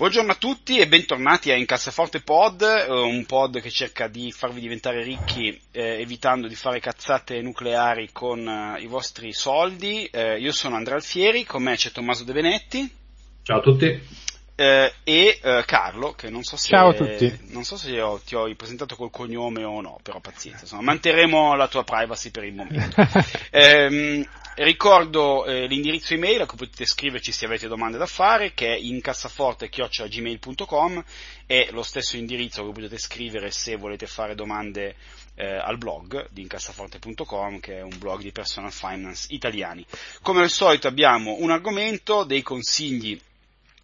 [0.00, 4.58] Buongiorno a tutti e bentornati a Incassaforte Pod, eh, un pod che cerca di farvi
[4.58, 10.06] diventare ricchi eh, evitando di fare cazzate nucleari con eh, i vostri soldi.
[10.06, 12.90] Eh, io sono Andrea Alfieri, con me c'è Tommaso De Benetti.
[13.42, 14.00] Ciao a tutti.
[14.54, 17.38] Eh, e eh, Carlo, che non so se, Ciao a tutti.
[17.48, 21.54] Non so se ho, ti ho presentato col cognome o no, però pazienza, insomma, manterremo
[21.56, 22.96] la tua privacy per il momento.
[24.62, 28.76] Ricordo eh, l'indirizzo email a cui potete scriverci se avete domande da fare, che è
[28.76, 31.02] incassaforte.gmail.com
[31.46, 34.96] è lo stesso indirizzo cui potete scrivere se volete fare domande
[35.36, 39.82] eh, al blog di incassaforte.com, che è un blog di personal finance italiani.
[40.20, 43.18] Come al solito abbiamo un argomento, dei consigli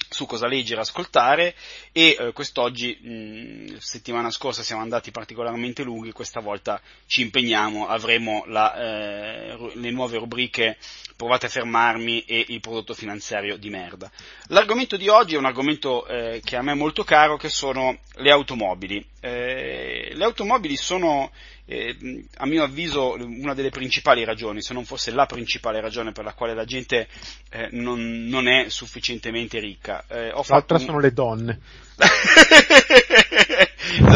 [0.09, 1.55] su cosa leggere e ascoltare
[1.93, 8.45] e eh, quest'oggi, mh, settimana scorsa siamo andati particolarmente lunghi, questa volta ci impegniamo, avremo
[8.47, 10.77] la, eh, le nuove rubriche
[11.17, 14.11] Provate a fermarmi e il prodotto finanziario di merda.
[14.49, 17.97] L'argomento di oggi è un argomento eh, che a me è molto caro, che sono
[18.17, 19.05] le automobili.
[19.21, 21.31] Eh, le automobili sono
[21.65, 21.97] eh,
[22.37, 26.33] a mio avviso una delle principali ragioni, se non fosse la principale ragione per la
[26.33, 27.09] quale la gente
[27.51, 30.05] eh, non, non, è sufficientemente ricca.
[30.09, 30.85] Eh, L'altra un...
[30.85, 31.61] sono le donne.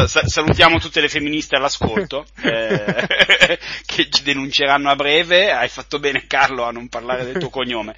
[0.06, 3.06] Salutiamo tutte le femministe all'ascolto eh,
[3.86, 5.52] che ci denunceranno a breve.
[5.52, 7.94] Hai fatto bene, Carlo, a non parlare del tuo cognome.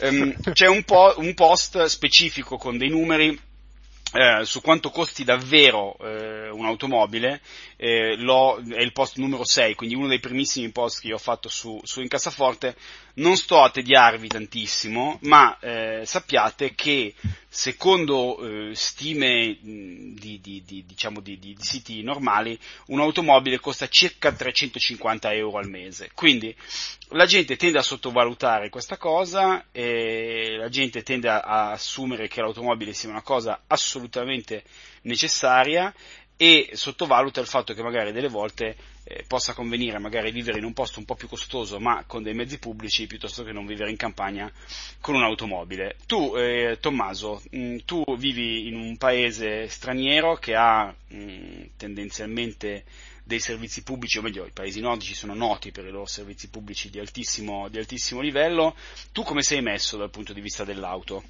[0.00, 3.38] Um, c'è un, po', un post specifico con dei numeri
[4.16, 7.40] eh, su quanto costi davvero eh, un'automobile,
[7.76, 11.48] eh, è il post numero 6, quindi uno dei primissimi post che io ho fatto
[11.48, 12.76] su, su Incassaforte,
[13.14, 17.12] non sto a tediarvi tantissimo, ma eh, sappiate che
[17.54, 25.58] secondo eh, stime di, di, di, diciamo di, siti normali, un'automobile costa circa 350 euro
[25.58, 26.10] al mese.
[26.14, 26.52] Quindi
[27.10, 33.08] la gente tende a sottovalutare questa cosa, la gente tende a assumere che l'automobile sia
[33.08, 34.64] una cosa assolutamente
[35.02, 35.94] necessaria
[36.36, 40.72] e sottovaluta il fatto che magari delle volte eh, possa convenire magari vivere in un
[40.72, 43.96] posto un po' più costoso ma con dei mezzi pubblici piuttosto che non vivere in
[43.96, 44.50] campagna
[45.00, 45.96] con un'automobile.
[46.06, 51.62] Tu, eh, Tommaso, mh, mm, tu vivi in un paese straniero che ha mh, mm,
[51.76, 52.84] tendenzialmente
[53.24, 56.90] dei servizi pubblici, o meglio, i paesi nordici sono noti per i loro servizi pubblici
[56.90, 58.76] di altissimo, di altissimo livello.
[59.12, 61.22] Tu come sei messo dal punto di vista dell'auto?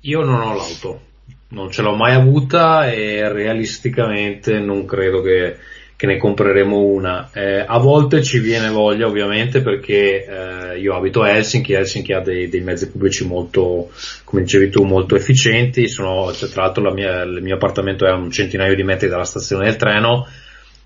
[0.00, 1.00] Io non ho l'auto,
[1.48, 5.56] non ce l'ho mai avuta e realisticamente non credo che,
[5.94, 7.30] che ne compreremo una.
[7.32, 12.20] Eh, a volte ci viene voglia ovviamente perché eh, io abito a Helsinki, Helsinki ha
[12.20, 13.90] dei, dei, mezzi pubblici molto,
[14.24, 18.16] come dicevi tu, molto efficienti, Sono, cioè, tra l'altro mia, il mio appartamento è a
[18.16, 20.26] un centinaio di metri dalla stazione del treno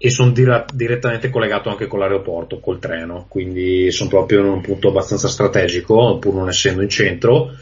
[0.02, 4.60] e sono dire- direttamente collegato anche con l'aeroporto, col treno, quindi sono proprio in un
[4.60, 7.54] punto abbastanza strategico, pur non essendo in centro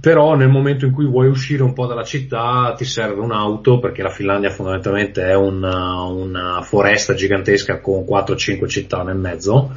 [0.00, 4.02] però nel momento in cui vuoi uscire un po' dalla città ti serve un'auto perché
[4.02, 9.72] la Finlandia fondamentalmente è una, una foresta gigantesca con 4-5 città nel mezzo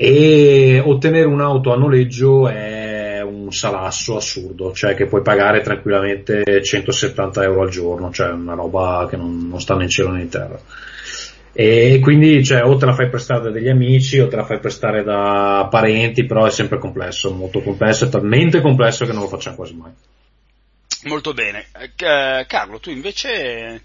[0.00, 7.42] e ottenere un'auto a noleggio è un salasso assurdo, cioè che puoi pagare tranquillamente 170
[7.42, 10.28] euro al giorno, cioè una roba che non, non sta né in cielo né in
[10.28, 10.58] terra.
[11.60, 14.60] E quindi cioè, o te la fai prestare da degli amici o te la fai
[14.60, 19.28] prestare da parenti, però è sempre complesso, molto complesso, è talmente complesso che non lo
[19.28, 19.90] facciamo quasi mai.
[21.06, 21.66] Molto bene.
[21.80, 23.82] Eh, Carlo, tu invece...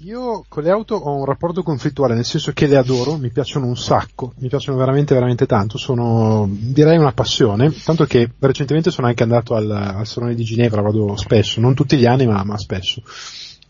[0.00, 3.64] Io con le auto ho un rapporto conflittuale, nel senso che le adoro, mi piacciono
[3.64, 9.06] un sacco, mi piacciono veramente veramente tanto, sono direi una passione, tanto che recentemente sono
[9.06, 12.58] anche andato al, al Salone di Ginevra, vado spesso, non tutti gli anni ma, ma
[12.58, 13.02] spesso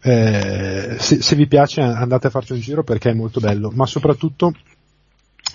[0.03, 3.87] eh, se, se vi piace andate a farci un giro perché è molto bello, ma
[3.87, 4.53] soprattutto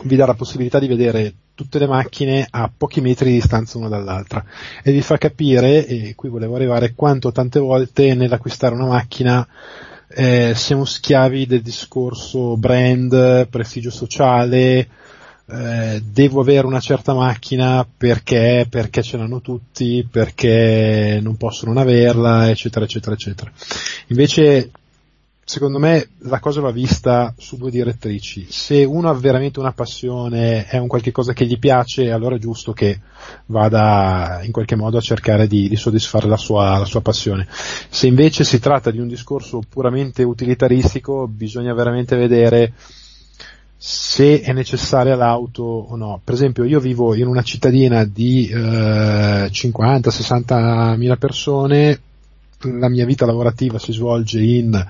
[0.04, 3.88] vi dà la possibilità di vedere tutte le macchine a pochi metri di distanza una
[3.88, 4.46] dall'altra
[4.84, 9.46] e vi fa capire, e qui volevo arrivare, quanto tante volte nell'acquistare una macchina
[10.10, 14.88] eh, siamo schiavi del discorso brand, prestigio sociale,
[15.50, 21.78] eh, devo avere una certa macchina perché, perché ce l'hanno tutti, perché non posso non
[21.78, 23.52] averla, eccetera, eccetera, eccetera.
[24.08, 24.72] Invece
[25.50, 28.48] secondo me la cosa va vista su due direttrici.
[28.50, 32.40] Se uno ha veramente una passione, è un qualche cosa che gli piace, allora è
[32.40, 33.00] giusto che
[33.46, 37.48] vada in qualche modo a cercare di, di soddisfare la sua, la sua passione.
[37.50, 42.74] Se invece si tratta di un discorso puramente utilitaristico, bisogna veramente vedere
[43.78, 46.20] se è necessaria l'auto o no.
[46.24, 52.00] Per esempio io vivo in una cittadina di eh, 50-60 mila persone,
[52.62, 54.86] la mia vita lavorativa si svolge in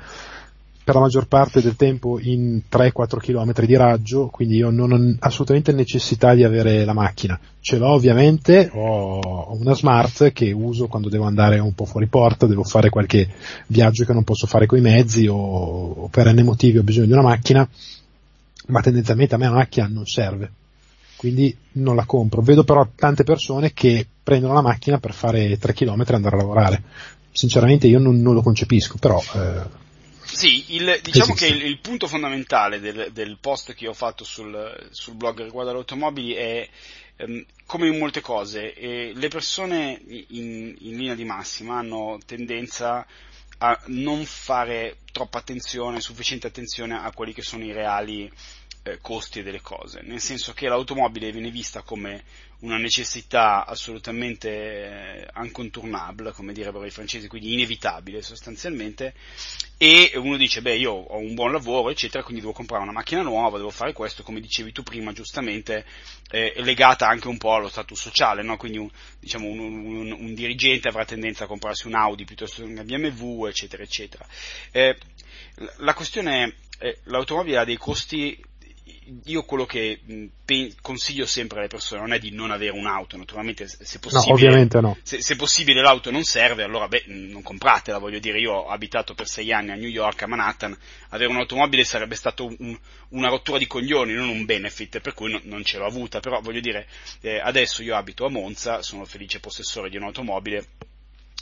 [0.88, 5.16] per la maggior parte del tempo in 3-4 km di raggio, quindi io non ho
[5.20, 7.38] assolutamente necessità di avere la macchina.
[7.60, 12.48] Ce l'ho ovviamente, ho una smart che uso quando devo andare un po' fuori porta,
[12.48, 13.28] devo fare qualche
[13.68, 17.12] viaggio che non posso fare coi mezzi o, o per n motivi ho bisogno di
[17.12, 17.68] una macchina,
[18.68, 20.52] ma tendenzialmente a me una macchina non serve.
[21.16, 22.42] Quindi non la compro.
[22.42, 26.40] Vedo però tante persone che prendono la macchina per fare 3 km e andare a
[26.40, 26.84] lavorare.
[27.32, 29.86] Sinceramente io non, non lo concepisco, però eh,
[30.28, 34.88] sì, il, diciamo che il, il, punto fondamentale del, del, post che ho fatto sul,
[34.92, 36.68] sul blog riguardo alle automobili è
[37.16, 43.06] ehm, come in molte cose, eh, le persone in, in, linea di massima hanno tendenza
[43.60, 48.32] a non fare troppa attenzione, sufficiente attenzione a quelli che sono i reali
[48.84, 52.24] eh, costi delle cose, nel senso che l'automobile viene vista come
[52.60, 59.14] una necessità assolutamente eh, incontournable, come direbbero i francesi, quindi inevitabile sostanzialmente,
[59.78, 63.22] e uno dice, beh, io ho un buon lavoro, eccetera, quindi devo comprare una macchina
[63.22, 65.86] nuova, devo fare questo, come dicevi tu prima, giustamente,
[66.32, 68.58] eh, legata anche un po' allo status sociale, no?
[68.58, 68.90] quindi un,
[69.20, 73.46] diciamo, un, un, un, dirigente avrà tendenza a comprarsi un Audi piuttosto che una BMW,
[73.46, 74.26] eccetera, eccetera.
[74.72, 74.98] Eh,
[75.78, 78.40] la questione è, eh, l'automobile ha dei costi
[79.26, 80.00] io quello che
[80.44, 84.80] pe- consiglio sempre alle persone non è di non avere un'auto, naturalmente se possibile, no,
[84.82, 84.98] no.
[85.04, 89.14] se, se possibile l'auto non serve, allora beh, non compratela, voglio dire, io ho abitato
[89.14, 90.78] per sei anni a New York, a Manhattan,
[91.10, 92.78] avere un'automobile sarebbe stato un,
[93.10, 96.42] una rottura di coglioni, non un benefit, per cui no, non ce l'ho avuta, però
[96.42, 96.88] voglio dire,
[97.22, 100.66] eh, adesso io abito a Monza, sono felice possessore di un'automobile,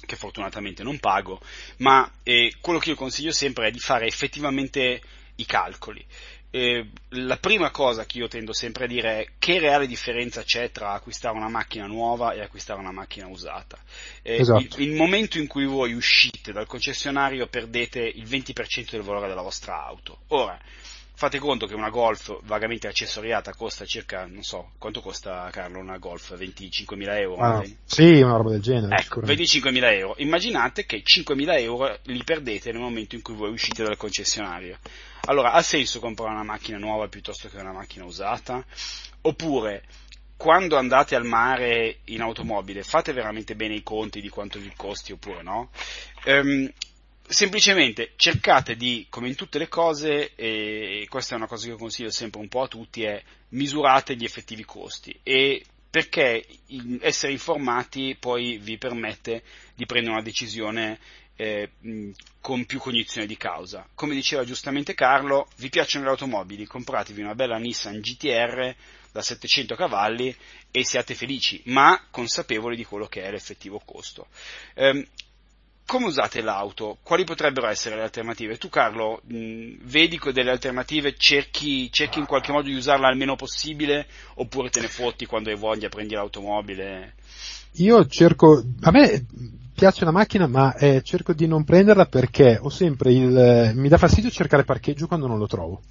[0.05, 1.41] che fortunatamente non pago,
[1.77, 5.01] ma eh, quello che io consiglio sempre è di fare effettivamente
[5.37, 6.05] i calcoli
[6.55, 10.71] eh, la prima cosa che io tendo sempre a dire è che reale differenza c'è
[10.71, 13.77] tra acquistare una macchina nuova e acquistare una macchina usata.
[14.21, 14.61] Eh, esatto.
[14.77, 19.41] il, il, momento in cui voi uscite dal concessionario perdete il 20% del valore della
[19.41, 20.19] vostra auto.
[20.27, 20.57] Ora,
[21.15, 25.97] fate conto che una Golf vagamente accessoriata costa circa, non so, quanto costa Carlo una
[25.97, 26.37] Golf?
[26.37, 27.41] 25.000 euro?
[27.41, 28.95] Ah, sì, una roba del genere.
[28.95, 30.15] Ecco, 25.000 euro.
[30.19, 34.77] Immaginate che 5.000 euro li perdete nel momento in cui voi uscite dal concessionario.
[35.27, 38.63] Allora, ha senso comprare una macchina nuova piuttosto che una macchina usata?
[39.21, 39.83] Oppure,
[40.37, 45.13] quando andate al mare in automobile, fate veramente bene i conti di quanto vi costi
[45.13, 45.71] oppure no?
[46.25, 46.71] Ehm,
[47.27, 51.77] semplicemente cercate di, come in tutte le cose, e questa è una cosa che io
[51.77, 56.45] consiglio sempre un po' a tutti, è misurate gli effettivi costi e perché
[56.99, 59.43] essere informati poi vi permette
[59.73, 60.99] di prendere una decisione
[61.35, 61.71] eh,
[62.39, 63.87] con più cognizione di causa.
[63.93, 68.75] Come diceva giustamente Carlo, vi piacciono le automobili, compratevi una bella Nissan GTR
[69.11, 70.35] da 700 cavalli
[70.71, 74.27] e siate felici, ma consapevoli di quello che è l'effettivo costo.
[74.73, 75.07] Eh,
[75.85, 76.97] come usate l'auto?
[77.03, 78.57] Quali potrebbero essere le alternative?
[78.57, 83.35] Tu Carlo, mh, vedi delle alternative, cerchi, cerchi, in qualche modo di usarla il meno
[83.35, 87.13] possibile oppure te ne fotti quando hai voglia, prendi l'automobile?
[87.73, 89.25] Io cerco, a me
[89.75, 93.97] piace la macchina ma eh, cerco di non prenderla perché ho sempre il, mi dà
[93.97, 95.81] fastidio cercare parcheggio quando non lo trovo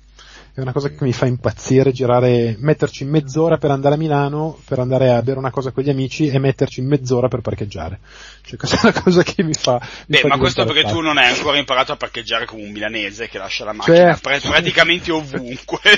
[0.56, 4.78] è una cosa che mi fa impazzire girare, metterci mezz'ora per andare a Milano, per
[4.78, 7.98] andare a bere una cosa con gli amici e metterci mezz'ora per parcheggiare.
[8.40, 9.80] Cioè questa è una cosa che mi fa...
[9.80, 12.70] Mi Beh, fa ma questo perché tu non hai ancora imparato a parcheggiare come un
[12.70, 14.38] milanese che lascia la macchina cioè...
[14.40, 15.80] praticamente ovunque.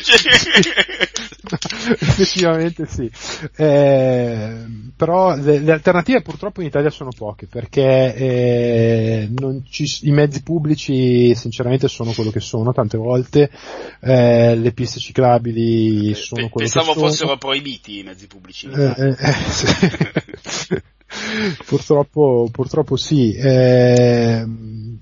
[1.89, 3.11] Effettivamente sì.
[3.57, 4.65] Eh,
[4.97, 9.31] però le, le, alternative purtroppo in Italia sono poche perché eh,
[9.69, 13.51] ci, i mezzi pubblici sinceramente sono quello che sono tante volte.
[14.01, 17.09] Eh, le piste ciclabili sono quello Pensavo che sono.
[17.09, 18.69] fossero proibiti i mezzi pubblici.
[18.69, 20.83] Eh, eh, eh sì.
[21.67, 23.33] purtroppo, purtroppo sì.
[23.33, 24.45] Eh,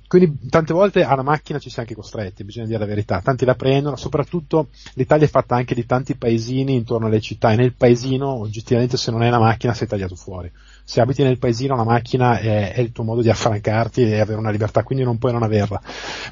[0.07, 3.21] quindi tante volte alla macchina ci si è anche costretti, bisogna dire la verità.
[3.21, 7.57] Tanti la prendono, soprattutto l'Italia è fatta anche di tanti paesini intorno alle città e
[7.57, 10.51] nel paesino oggettivamente se non hai la macchina sei tagliato fuori
[10.85, 14.39] se abiti nel paesino la macchina è, è, il tuo modo di affrancarti e avere
[14.39, 15.81] una libertà, quindi non puoi non averla.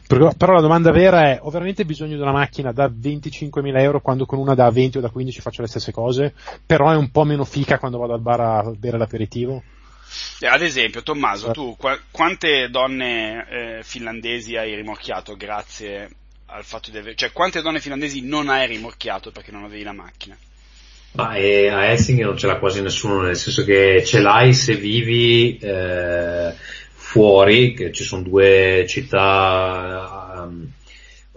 [0.06, 4.00] Però, però la domanda vera è, ho veramente bisogno di una macchina da 25.000 euro
[4.02, 6.34] quando con una da 20 o da 15 faccio le stesse cose,
[6.66, 9.62] però è un po' meno fica quando vado al bar a bere l'aperitivo?
[10.40, 16.10] Eh, ad esempio, Tommaso, tu qua- quante donne eh, finlandesi hai rimorchiato grazie
[16.46, 17.14] al fatto di avere...
[17.14, 20.36] cioè quante donne finlandesi non hai rimorchiato perché non avevi la macchina?
[21.14, 25.58] Ma a Helsinki non ce l'ha quasi nessuno, nel senso che ce l'hai se vivi
[25.58, 26.54] eh,
[26.94, 30.72] fuori, che ci sono due città um,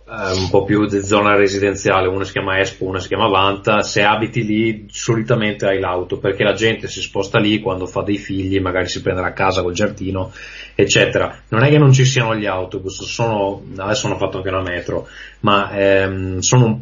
[0.05, 4.03] un po' più di zona residenziale, una si chiama Espo, una si chiama Vanta, se
[4.03, 8.61] abiti lì solitamente hai l'auto, perché la gente si sposta lì quando fa dei figli,
[8.61, 10.31] magari si prende la casa col giardino,
[10.73, 11.41] eccetera.
[11.49, 15.07] Non è che non ci siano gli autobus, sono, adesso hanno fatto anche una metro,
[15.41, 16.81] ma ehm, sono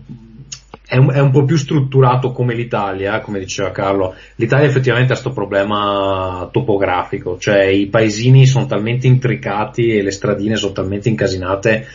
[0.94, 4.14] è un, è un, po' più strutturato come l'Italia, come diceva Carlo.
[4.36, 10.56] L'Italia effettivamente ha questo problema topografico, cioè i paesini sono talmente intricati e le stradine
[10.56, 11.88] sono talmente incasinate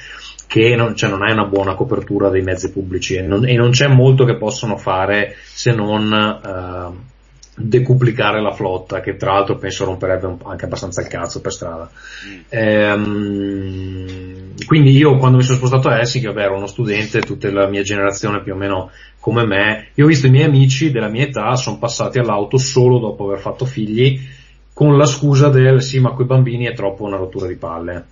[0.49, 3.71] che non, cioè non hai una buona copertura dei mezzi pubblici e non, e non
[3.71, 6.11] c'è molto che possono fare se non
[6.43, 6.93] uh,
[7.55, 11.89] decuplicare la flotta, che tra l'altro penso romperebbe anche abbastanza il cazzo per strada.
[12.27, 12.41] Mm.
[12.49, 17.69] Ehm, quindi io quando mi sono spostato a Helsinki, vabbè, ero uno studente, tutta la
[17.69, 21.25] mia generazione più o meno come me, io ho visto i miei amici della mia
[21.25, 24.21] età sono passati all'auto solo dopo aver fatto figli,
[24.73, 28.07] con la scusa del sì, ma coi bambini è troppo una rottura di palle.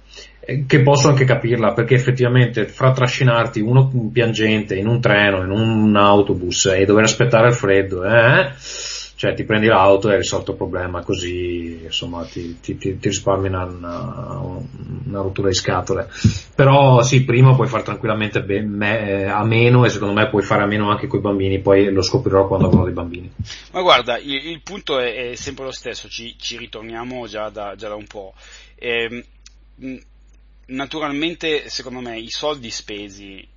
[0.67, 5.95] Che posso anche capirla, perché effettivamente fra trascinarti uno piangente in un treno, in un
[5.97, 8.51] autobus e dover aspettare il freddo, eh,
[9.17, 13.49] cioè ti prendi l'auto e hai risolto il problema, così insomma ti, ti, ti, risparmi
[13.49, 16.11] una, una, rottura di scatole.
[16.55, 20.65] Però sì, prima puoi fare tranquillamente be- me, a meno e secondo me puoi fare
[20.65, 23.33] a meno anche con i bambini, poi lo scoprirò quando avrò dei bambini.
[23.73, 27.75] Ma guarda, il, il punto è, è, sempre lo stesso, ci, ci ritorniamo già da,
[27.75, 28.35] già da un po'.
[28.75, 29.25] Ehm,
[30.67, 33.49] naturalmente, secondo me, i soldi spesi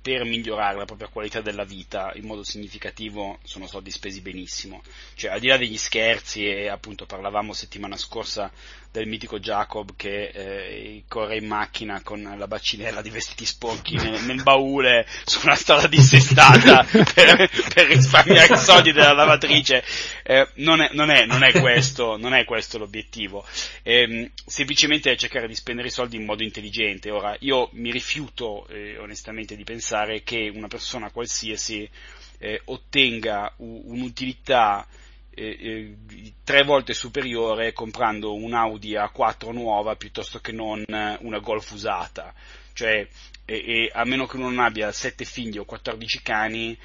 [0.00, 4.82] per migliorare la propria qualità della vita in modo significativo sono soldi spesi benissimo.
[5.14, 8.50] Cioè, al di là degli scherzi, e appunto parlavamo settimana scorsa
[8.94, 14.22] del mitico Jacob che eh, corre in macchina con la bacinella di vestiti sporchi nel,
[14.22, 19.82] nel baule su una strada dissestata per, per, risparmiare i soldi della lavatrice.
[20.22, 23.44] Eh, non, è, non, è, non, è questo, non, è, questo, l'obiettivo.
[23.82, 27.10] Eh, semplicemente cercare di spendere i soldi in modo intelligente.
[27.10, 31.90] Ora, io mi rifiuto eh, onestamente di pensare che una persona qualsiasi
[32.38, 34.86] eh, ottenga un'utilità
[35.36, 41.70] eh, eh, tre volte superiore comprando un Audi A4 nuova piuttosto che non una Golf
[41.72, 42.32] usata.
[42.72, 43.06] Cioè,
[43.44, 46.78] e, e a meno che uno non abbia 7 figli o 14 cani,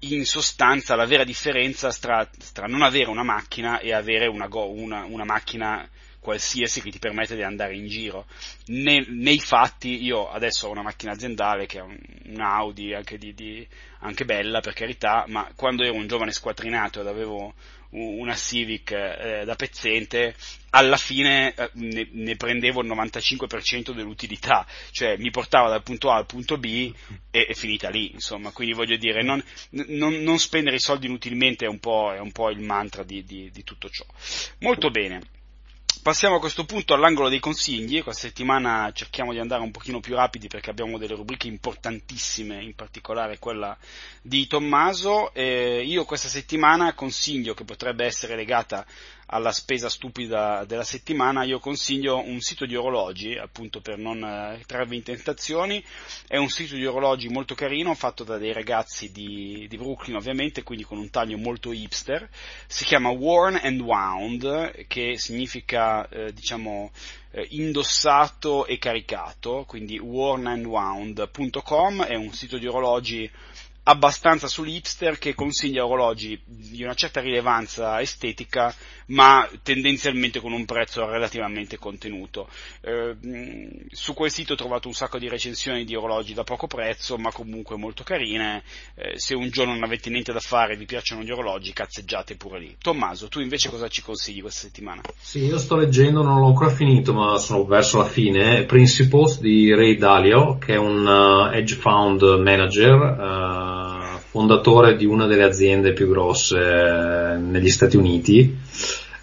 [0.00, 5.04] in sostanza la vera differenza tra, tra non avere una macchina e avere una, una,
[5.04, 5.88] una macchina
[6.24, 8.24] qualsiasi che ti permette di andare in giro.
[8.68, 13.18] Ne, nei fatti, io adesso ho una macchina aziendale che è un, un Audi, anche,
[13.18, 13.68] di, di,
[14.00, 17.52] anche, bella per carità, ma quando ero un giovane squattrinato ed avevo
[17.90, 20.34] una Civic eh, da pezzente,
[20.70, 26.16] alla fine eh, ne, ne, prendevo il 95% dell'utilità, cioè mi portava dal punto A
[26.16, 26.92] al punto B
[27.30, 29.44] e è finita lì, insomma, quindi voglio dire, non,
[29.88, 33.22] non, non spendere i soldi inutilmente è un po', è un po il mantra di,
[33.24, 34.06] di, di tutto ciò.
[34.60, 35.33] Molto bene.
[36.04, 40.14] Passiamo a questo punto all'angolo dei consigli, questa settimana cerchiamo di andare un pochino più
[40.14, 43.74] rapidi perché abbiamo delle rubriche importantissime, in particolare quella
[44.20, 45.32] di Tommaso.
[45.32, 48.84] Eh, io questa settimana consiglio che potrebbe essere legata
[49.26, 54.62] alla spesa stupida della settimana, io consiglio un sito di orologi, appunto per non eh,
[54.66, 55.82] trarvi in tentazioni,
[56.26, 60.62] è un sito di orologi molto carino, fatto da dei ragazzi di, di Brooklyn ovviamente,
[60.62, 62.28] quindi con un taglio molto hipster,
[62.66, 66.90] si chiama Worn and Wound, che significa, eh, diciamo,
[67.30, 73.30] eh, indossato e caricato, quindi wornandwound.com, è un sito di orologi
[73.86, 78.74] abbastanza sull'hipster che consiglia orologi di una certa rilevanza estetica
[79.06, 82.48] ma tendenzialmente con un prezzo relativamente contenuto.
[82.80, 83.16] Eh,
[83.90, 87.32] su quel sito ho trovato un sacco di recensioni di orologi da poco prezzo ma
[87.32, 88.62] comunque molto carine,
[88.94, 92.36] eh, se un giorno non avete niente da fare e vi piacciono gli orologi cazzeggiate
[92.36, 92.76] pure lì.
[92.80, 95.02] Tommaso, tu invece cosa ci consigli questa settimana?
[95.18, 99.72] Sì, io sto leggendo, non l'ho ancora finito ma sono verso la fine, Principles di
[99.74, 104.03] Ray Dalio che è un uh, hedge fund manager uh,
[104.34, 108.58] fondatore di una delle aziende più grosse eh, negli Stati Uniti,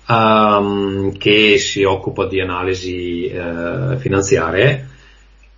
[0.08, 4.91] um, che si occupa di analisi uh, finanziarie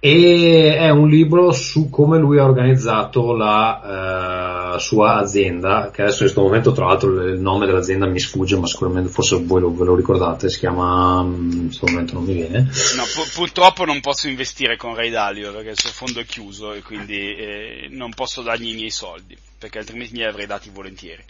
[0.05, 6.23] e è un libro su come lui ha organizzato la uh, sua azienda, che adesso
[6.23, 9.73] in questo momento tra l'altro il nome dell'azienda mi sfugge, ma sicuramente forse voi lo,
[9.73, 12.69] ve lo ricordate, si chiama, mm, in questo momento non mi viene.
[12.97, 16.73] No, pu- purtroppo non posso investire con Ray Dalio perché il suo fondo è chiuso
[16.73, 21.23] e quindi eh, non posso dargli i miei soldi, perché altrimenti li avrei dati volentieri.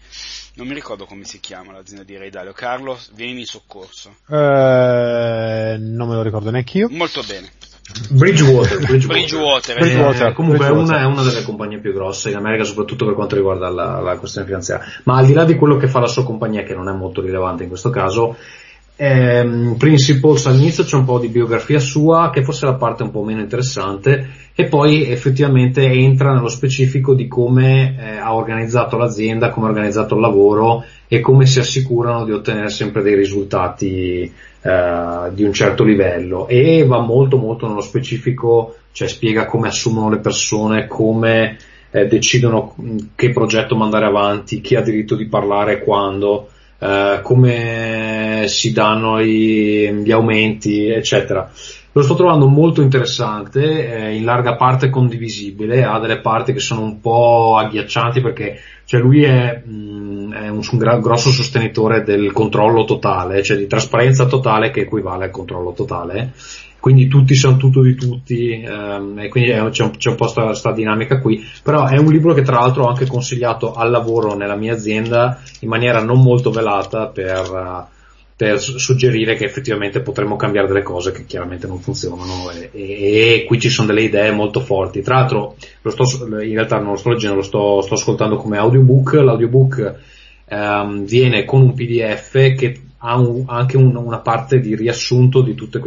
[0.56, 2.54] Non mi ricordo come si chiama l'azienda di Ray Dalio.
[2.54, 4.16] Carlo, vieni in soccorso.
[4.28, 6.88] Eh, non me lo ricordo neanche io.
[6.90, 7.52] Molto bene.
[8.10, 9.08] Bridgewater, Bridgewater.
[9.08, 10.28] Bridgewater, Bridgewater.
[10.28, 10.96] Eh, comunque Bridgewater.
[10.96, 14.00] È, una, è una delle compagnie più grosse in America, soprattutto per quanto riguarda la,
[14.00, 14.86] la questione finanziaria.
[15.04, 17.22] Ma al di là di quello che fa la sua compagnia, che non è molto
[17.22, 18.38] rilevante in questo caso,
[18.96, 23.12] ehm, Principles all'inizio c'è un po' di biografia sua, che forse è la parte un
[23.12, 29.50] po' meno interessante, e poi effettivamente entra nello specifico di come eh, ha organizzato l'azienda,
[29.50, 34.32] come ha organizzato il lavoro e come si assicurano di ottenere sempre dei risultati
[34.62, 36.48] eh, di un certo livello.
[36.48, 41.58] E va molto molto nello specifico, cioè spiega come assumono le persone, come
[41.90, 42.76] eh, decidono
[43.16, 46.50] che progetto mandare avanti, chi ha diritto di parlare quando,
[46.84, 51.50] eh, come si danno i, gli aumenti, eccetera.
[51.96, 56.82] Lo sto trovando molto interessante, eh, in larga parte condivisibile, ha delle parti che sono
[56.82, 62.32] un po' agghiaccianti perché cioè lui è, mh, è un, un gra- grosso sostenitore del
[62.32, 66.34] controllo totale, cioè di trasparenza totale che equivale al controllo totale.
[66.84, 70.28] Quindi tutti sanno tutto di tutti, ehm, e quindi è- c'è un, c'è un po'
[70.28, 71.42] sta, sta dinamica qui.
[71.64, 75.40] Però è un libro che tra l'altro ho anche consigliato al lavoro nella mia azienda
[75.62, 77.92] in maniera non molto velata per, eh,
[78.36, 83.34] per su- suggerire che effettivamente potremmo cambiare delle cose che chiaramente non funzionano e, e-
[83.36, 85.02] e qui ci sono delle idee molto forti.
[85.02, 86.04] Tra l'altro lo sto,
[86.42, 89.96] in realtà non lo sto leggendo, lo sto, sto ascoltando come audiobook, l'audiobook
[90.50, 95.56] ehm, viene con un PDF che ha un- anche un- una parte di riassunto di
[95.56, 95.78] tutti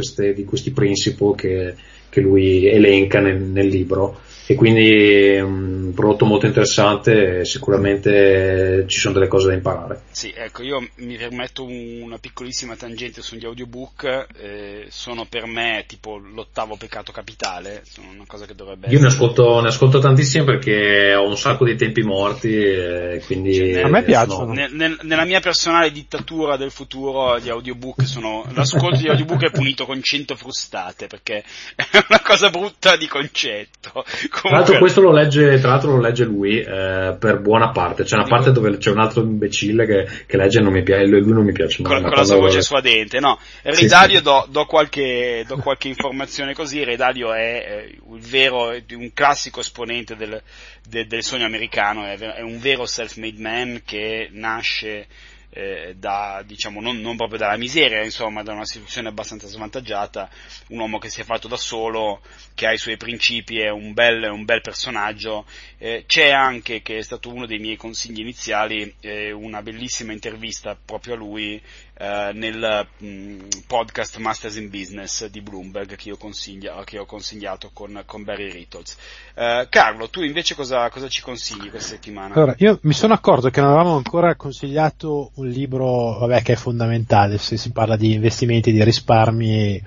[0.44, 1.75] questi principi che,
[2.11, 8.84] che lui elenca nel, nel libro e quindi è un prodotto molto interessante e sicuramente
[8.86, 10.02] ci sono delle cose da imparare.
[10.10, 15.84] Sì, ecco, io mi permetto un- una piccolissima tangente sugli audiobook, eh, sono per me
[15.86, 20.44] tipo l'ottavo peccato capitale, sono una cosa che dovrebbe Io ne ascolto, ne ascolto tantissimi
[20.44, 24.52] perché ho un sacco di tempi morti e quindi Cioè, A me sono- piacciono.
[24.52, 29.50] Nel- nel- nella mia personale dittatura del futuro gli audiobook sono l'ascolto di audiobook è
[29.50, 31.42] punito con 100 frustate perché
[31.74, 34.04] è una cosa brutta di concetto
[34.40, 38.05] Tra l'altro comunque questo lo legge, tra l'altro lo legge lui eh, per buona parte,
[38.05, 41.07] c'è una parte dove c'è un altro imbecille che, che legge e non mi piace,
[41.07, 41.83] lui non mi piace.
[41.83, 43.38] con, ma con la sua voce suadente no.
[43.40, 44.23] Sì, Redalio sì.
[44.23, 46.85] do, do qualche, do qualche informazione così.
[46.85, 50.40] Redalio è eh, il vero un classico esponente del,
[50.87, 52.05] de- del sogno americano.
[52.05, 55.07] È, è un vero self-made man che nasce
[55.50, 60.28] eh, da, diciamo, non, non proprio dalla miseria, insomma, da una situazione abbastanza svantaggiata,
[60.68, 62.20] un uomo che si è fatto da solo,
[62.54, 65.46] che ha i suoi principi, è un bel, un bel personaggio.
[65.78, 70.76] Eh, c'è anche, che è stato uno dei miei consigli iniziali, eh, una bellissima intervista
[70.82, 71.62] proprio a lui
[71.98, 78.02] eh, nel mh, podcast Masters in Business di Bloomberg che consiglia- che ho consigliato con,
[78.04, 78.96] con Barry Rittles.
[79.35, 82.35] Eh, Carlo, tu invece cosa, cosa ci consigli questa settimana?
[82.35, 86.56] Allora, io mi sono accorto che non avevamo ancora consigliato un libro, vabbè, che è
[86.56, 89.82] fondamentale se si parla di investimenti, di risparmi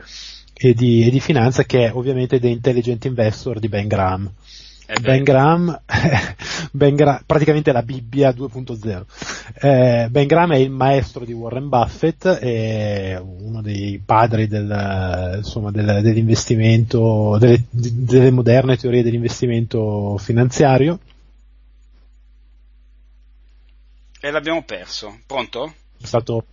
[0.62, 4.30] e di, e di finanza, che è ovviamente The Intelligent Investor di Ben Graham.
[4.92, 5.82] Eh Ben Graham,
[6.72, 9.04] Ben Gra- praticamente la Bibbia 2.0.
[9.62, 15.70] Eh, ben Graham è il maestro di Warren Buffett, è uno dei padri del, insomma,
[15.70, 20.98] del- dell'investimento, delle, delle moderne teorie dell'investimento finanziario.
[24.22, 25.20] E l'abbiamo perso.
[25.28, 25.74] Pronto?
[26.02, 26.46] È stato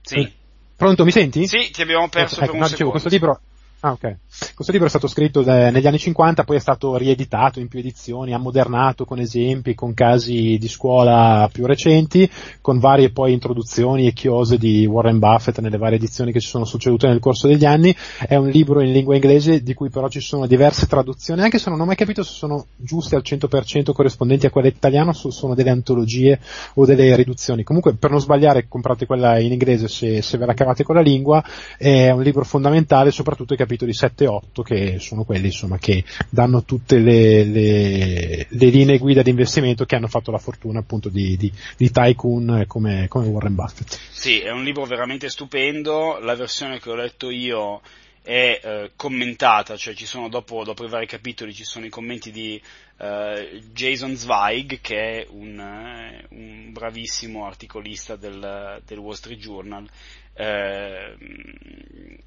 [0.00, 0.32] Sì.
[0.76, 1.46] Pronto, mi senti?
[1.46, 2.90] Sì, ti abbiamo perso Ecco, per un no, dicevo, secondo.
[2.90, 3.40] questo libro,
[3.86, 4.16] ah, ok.
[4.54, 7.78] Questo libro è stato scritto da- negli anni 50, poi è stato rieditato in più
[7.78, 12.28] edizioni, ammodernato con esempi, con casi di scuola più recenti,
[12.60, 16.64] con varie poi introduzioni e chiose di Warren Buffett nelle varie edizioni che ci sono
[16.64, 17.94] succedute nel corso degli anni.
[18.18, 21.70] È un libro in lingua inglese di cui però ci sono diverse traduzioni, anche se
[21.70, 25.30] non ho mai capito se sono giuste al 100% corrispondenti a quelle italiane o se
[25.30, 26.38] sono delle antologie
[26.74, 27.62] o delle riduzioni.
[27.62, 31.00] Comunque, per non sbagliare, comprate quella in inglese se, se ve la cavate con la
[31.00, 31.42] lingua.
[31.78, 36.04] È un libro fondamentale, soprattutto i capitoli 7 e 8, che sono quelli insomma che
[36.28, 41.08] danno tutte le, le, le linee guida di investimento che hanno fatto la fortuna appunto
[41.08, 43.98] di, di, di tycoon come, come Warren Buffett.
[44.10, 46.18] Sì, è un libro veramente stupendo.
[46.20, 47.80] La versione che ho letto io
[48.26, 52.32] è eh, commentata, cioè ci sono dopo, dopo, i vari capitoli ci sono i commenti
[52.32, 52.60] di
[52.98, 59.88] eh, Jason Zweig che è un, eh, un bravissimo articolista del, del, Wall Street Journal,
[60.34, 61.16] eh,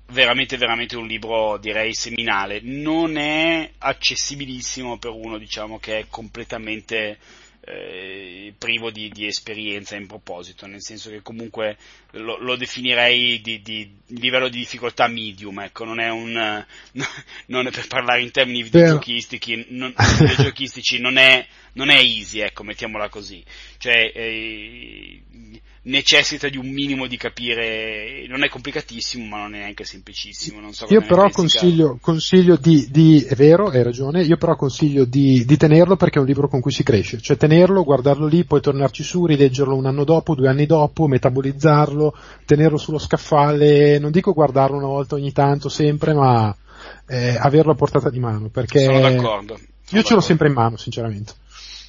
[0.08, 7.18] veramente veramente un libro direi seminale, non è accessibilissimo per uno diciamo che è completamente
[7.62, 11.78] eh, privo di, di, esperienza in proposito, nel senso che comunque
[12.12, 16.34] lo, lo definirei di, di, livello di difficoltà medium, ecco, non è un,
[17.48, 22.64] non è per parlare in termini videogiochistici, non, videogiochistici non, è, non è easy, ecco,
[22.64, 23.44] mettiamola così,
[23.78, 25.22] cioè, eh,
[25.84, 30.72] necessita di un minimo di capire, non è complicatissimo ma non è neanche semplicissimo.
[30.72, 35.46] So io però consiglio, consiglio di, di, è vero, hai ragione, io però consiglio di,
[35.46, 38.62] di, tenerlo perché è un libro con cui si cresce, cioè tenerlo, guardarlo lì, poi
[38.62, 44.34] tornarci su, rileggerlo un anno dopo, due anni dopo, metabolizzarlo, tenerlo sullo scaffale, non dico
[44.34, 46.56] guardarlo una volta ogni tanto sempre, ma
[47.08, 49.56] eh, averlo a portata di mano perché Sono d'accordo.
[49.56, 50.08] Sono io d'accordo.
[50.08, 51.34] ce l'ho sempre in mano, sinceramente.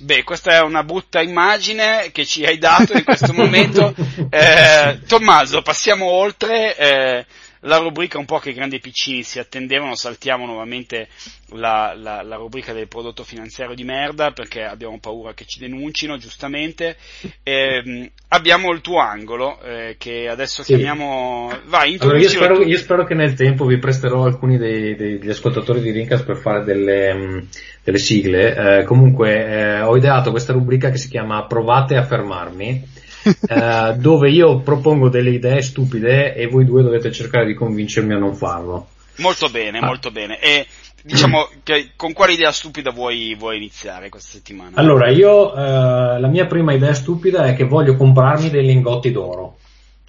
[0.03, 3.95] Beh, questa è una brutta immagine che ci hai dato in questo momento.
[4.33, 6.77] Eh, Tommaso, passiamo oltre.
[6.77, 7.27] Eh,
[7.61, 11.09] la rubrica un po' che i grandi piccini si attendevano, saltiamo nuovamente
[11.51, 16.17] la, la, la, rubrica del prodotto finanziario di merda perché abbiamo paura che ci denuncino,
[16.17, 16.97] giustamente.
[17.43, 20.75] Eh, abbiamo il tuo angolo eh, che adesso sì.
[20.75, 21.51] chiamiamo...
[21.67, 25.31] Vai, allora io spero, io spero, che nel tempo vi presterò alcuni dei, dei, degli
[25.31, 27.39] ascoltatori di Rincas per fare delle, mm,
[27.85, 28.79] delle sigle.
[28.79, 32.99] Eh, comunque eh, ho ideato questa rubrica che si chiama Provate a fermarmi
[33.49, 38.19] eh, dove io propongo delle idee stupide e voi due dovete cercare di convincermi a
[38.19, 38.89] non farlo.
[39.17, 39.87] Molto bene, ah.
[39.87, 40.39] molto bene.
[40.41, 40.67] E
[41.03, 44.77] diciamo che con quale idea stupida vuoi, vuoi iniziare questa settimana?
[44.77, 49.59] Allora, io eh, la mia prima idea stupida è che voglio comprarmi dei lingotti d'oro.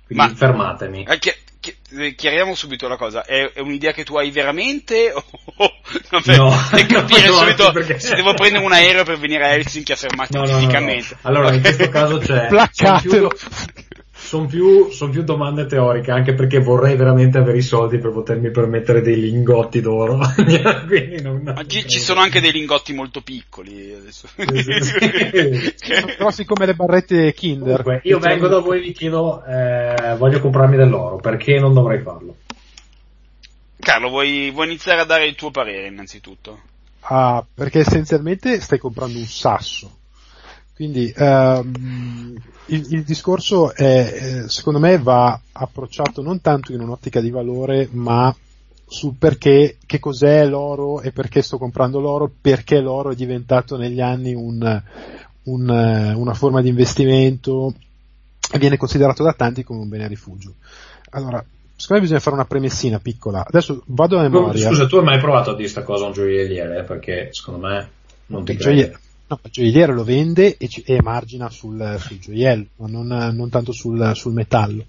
[0.06, 1.04] Quindi Ma, fermatemi.
[1.04, 1.19] Eh,
[2.15, 5.24] chiariamo subito la cosa, è, è, un'idea che tu hai veramente o
[6.10, 8.00] vabbè, no, per capire no, subito perché...
[8.00, 11.17] se devo prendere un aereo per venire a Helsinki a fermarti no, fisicamente.
[11.21, 12.47] No, allora, in questo caso c'è...
[14.32, 18.50] sono più, son più, domande teoriche, anche perché vorrei veramente avere i soldi per potermi
[18.50, 20.15] permettere dei lingotti d'oro.
[21.22, 24.30] non, non ci, ci, sono anche dei lingotti molto piccoli adesso.
[26.17, 27.84] grossi come le barrette Kinder.
[27.84, 32.00] Comunque, io vengo da voi e vi chiedo, eh, voglio comprarmi dell'oro, perché non dovrei
[32.00, 32.38] farlo?
[33.82, 36.58] Carlo, vuoi, vuoi iniziare a dare il tuo parere innanzitutto?
[37.02, 40.00] Ah, perché essenzialmente stai comprando un sasso
[40.73, 42.34] quindi ehm,
[42.67, 47.88] il, il, discorso è, eh, secondo me va approcciato non tanto in un'ottica di valore,
[47.91, 48.34] ma
[48.88, 54.01] sul perché, che cos'è l'oro e perché sto comprando l'oro, perché l'oro è diventato negli
[54.01, 54.81] anni un,
[55.43, 57.73] un, una forma di investimento
[58.51, 60.55] e viene considerato da tanti come un bene a rifugio.
[61.12, 61.43] Allora,
[61.75, 63.45] secondo me bisogna fare una premessina piccola.
[63.47, 64.67] Adesso vado a memoria.
[64.67, 66.79] Scusa, tu hai mai provato a dire questa cosa a un gioielliere?
[66.79, 66.84] Eh?
[66.84, 67.89] Perché secondo me
[68.27, 68.97] non ti credo.
[69.32, 74.12] No, il gioielliere lo vende e, e margina sul, sul gioiello, non, non, tanto sul,
[74.13, 74.84] sul metallo.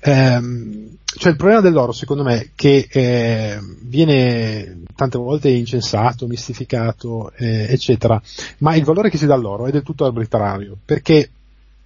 [0.00, 7.72] Ehm, cioè il problema dell'oro, secondo me, che eh, viene tante volte incensato, mistificato, eh,
[7.72, 8.20] eccetera,
[8.58, 11.30] ma il valore che si dà all'oro è del tutto arbitrario, perché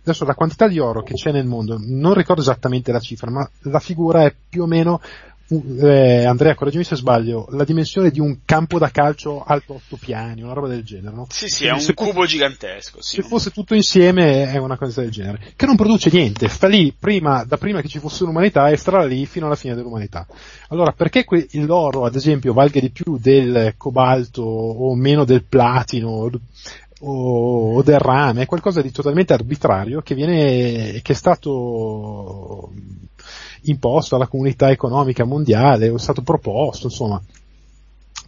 [0.00, 3.48] adesso la quantità di oro che c'è nel mondo, non ricordo esattamente la cifra, ma
[3.60, 5.00] la figura è più o meno
[5.48, 10.42] eh, Andrea, correggimi se sbaglio, la dimensione di un campo da calcio alto 8 piani,
[10.42, 11.26] una roba del genere, no?
[11.30, 13.02] Sì, sì, è un cubo gigantesco.
[13.02, 13.16] Sì.
[13.16, 16.94] Se fosse tutto insieme è una cosa del genere, che non produce niente, sta lì
[16.98, 20.26] prima, da prima che ci fosse l'umanità e starà lì fino alla fine dell'umanità.
[20.68, 26.30] Allora, perché que- l'oro, ad esempio, valga di più del cobalto o meno del platino
[27.04, 32.70] o, del rame, è qualcosa di totalmente arbitrario che viene, che è stato
[33.62, 37.20] imposto alla comunità economica mondiale, è stato proposto, insomma,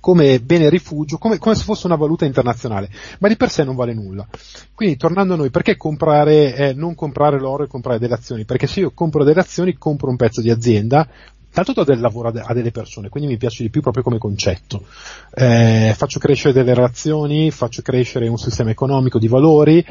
[0.05, 3.75] come bene rifugio, come, come, se fosse una valuta internazionale, ma di per sé non
[3.75, 4.27] vale nulla.
[4.75, 8.45] Quindi tornando a noi, perché comprare, eh, non comprare l'oro e comprare delle azioni?
[8.45, 11.09] Perché se io compro delle azioni compro un pezzo di azienda,
[11.55, 14.85] tanto do del lavoro a, delle persone, quindi mi piace di più proprio come concetto.
[15.33, 19.83] Eh, faccio crescere delle relazioni, faccio crescere un sistema economico di valori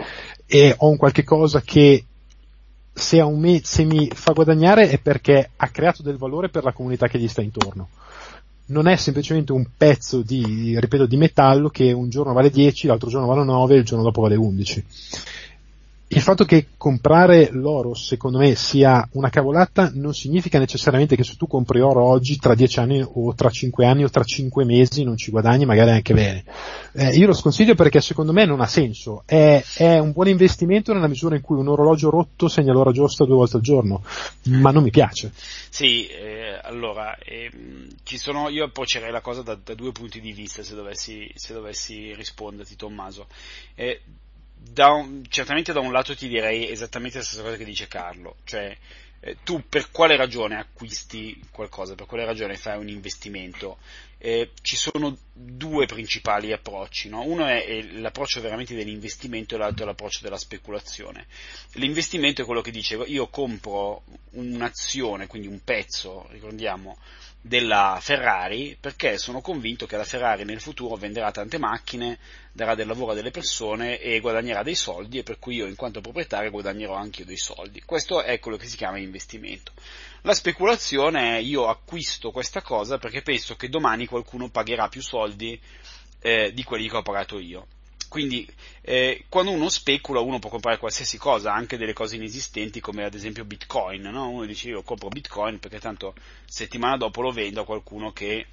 [0.46, 2.06] e ho un qualche cosa che
[2.94, 7.08] se, me, se mi fa guadagnare è perché ha creato del valore per la comunità
[7.08, 7.90] che gli sta intorno.
[8.66, 13.10] Non è semplicemente un pezzo di, ripeto, di metallo che un giorno vale 10, l'altro
[13.10, 14.86] giorno vale 9 e il giorno dopo vale 11.
[16.16, 21.36] Il fatto che comprare l'oro secondo me sia una cavolata non significa necessariamente che se
[21.36, 25.04] tu compri oro oggi tra dieci anni o tra cinque anni o tra cinque mesi
[25.04, 26.44] non ci guadagni magari anche bene.
[26.94, 30.94] Eh, io lo sconsiglio perché secondo me non ha senso, è, è, un buon investimento
[30.94, 34.04] nella misura in cui un orologio rotto segna l'ora giusta due volte al giorno,
[34.44, 35.32] ma non mi piace.
[35.34, 37.50] Sì, eh, allora, eh,
[38.04, 42.14] sono, io approccerei la cosa da, da, due punti di vista se dovessi, se dovessi
[42.14, 43.26] risponderti Tommaso.
[44.66, 48.38] Da un, certamente da un lato ti direi esattamente la stessa cosa che dice Carlo,
[48.44, 48.76] cioè
[49.26, 53.78] eh, tu per quale ragione acquisti qualcosa, per quale ragione fai un investimento?
[54.18, 57.24] Eh, ci sono due principali approcci, no?
[57.24, 61.28] uno è, è, l'approccio veramente dell'investimento e l'altro è l'approccio della speculazione.
[61.74, 66.98] L'investimento è quello che dicevo, io compro un'azione, quindi un pezzo, ricordiamo,
[67.46, 72.18] della Ferrari perché sono convinto che la Ferrari nel futuro venderà tante macchine,
[72.54, 75.76] darà del lavoro a delle persone e guadagnerà dei soldi e per cui io in
[75.76, 77.82] quanto proprietario guadagnerò anche io dei soldi.
[77.82, 79.74] Questo è quello che si chiama investimento.
[80.22, 85.60] La speculazione è io acquisto questa cosa perché penso che domani qualcuno pagherà più soldi
[86.22, 87.68] eh, di quelli che ho pagato io.
[88.14, 88.48] Quindi
[88.82, 93.16] eh, quando uno specula uno può comprare qualsiasi cosa, anche delle cose inesistenti come ad
[93.16, 94.30] esempio Bitcoin, no?
[94.30, 96.14] uno dice io compro Bitcoin perché tanto
[96.46, 98.46] settimana dopo lo vendo a qualcuno che,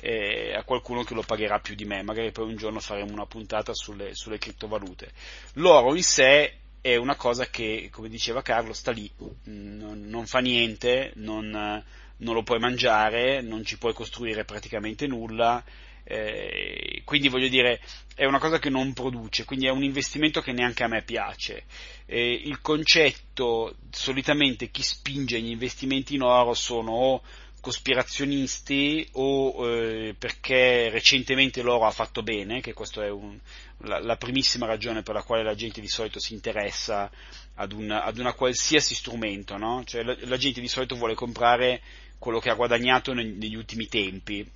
[0.00, 3.24] eh, a qualcuno che lo pagherà più di me, magari poi un giorno faremo una
[3.24, 5.12] puntata sulle, sulle criptovalute.
[5.52, 9.08] L'oro in sé è una cosa che, come diceva Carlo, sta lì,
[9.44, 15.62] non, non fa niente, non, non lo puoi mangiare, non ci puoi costruire praticamente nulla,
[16.04, 17.80] eh, quindi voglio dire,
[18.14, 21.64] è una cosa che non produce, quindi è un investimento che neanche a me piace.
[22.06, 27.22] Eh, il concetto, solitamente chi spinge gli investimenti in oro sono o
[27.60, 33.38] cospirazionisti o eh, perché recentemente l'oro ha fatto bene, che questa è un,
[33.78, 37.10] la, la, primissima ragione per la quale la gente di solito si interessa
[37.54, 39.82] ad, un, ad una qualsiasi strumento, no?
[39.86, 41.80] cioè la, la, gente di solito vuole comprare
[42.18, 44.46] quello che ha guadagnato negli ultimi tempi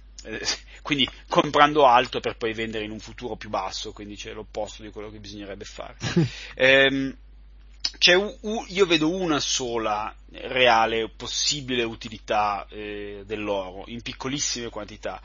[0.83, 4.91] quindi comprando alto per poi vendere in un futuro più basso, quindi c'è l'opposto di
[4.91, 5.97] quello che bisognerebbe fare.
[6.55, 7.17] ehm,
[8.41, 15.21] un, io vedo una sola reale possibile utilità eh, dell'oro in piccolissime quantità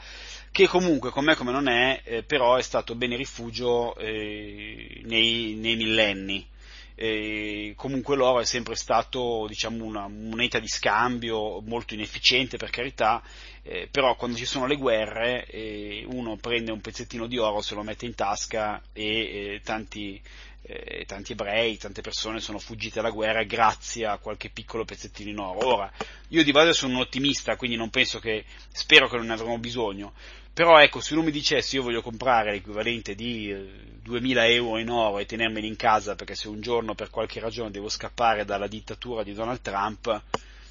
[0.49, 5.75] che comunque come come non è eh, però è stato bene rifugio eh, nei, nei
[5.75, 6.47] millenni
[6.95, 13.21] e comunque l'oro è sempre stato diciamo, una moneta di scambio molto inefficiente per carità,
[13.63, 17.75] eh, però quando ci sono le guerre eh, uno prende un pezzettino di oro, se
[17.75, 20.21] lo mette in tasca e eh, tanti,
[20.63, 25.39] eh, tanti, ebrei, tante persone sono fuggite alla guerra grazie a qualche piccolo pezzettino in
[25.39, 25.67] oro.
[25.67, 25.91] Ora,
[26.29, 29.57] io di base sono un ottimista, quindi non penso che, spero che non ne avremo
[29.57, 30.13] bisogno,
[30.53, 33.69] però ecco, se uno mi dicesse io voglio comprare l'equivalente di eh,
[34.03, 37.71] 2000 euro in oro e tenermeli in casa perché se un giorno per qualche ragione
[37.71, 40.21] devo scappare dalla dittatura di Donald Trump,